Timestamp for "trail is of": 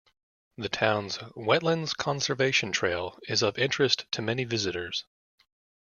2.71-3.59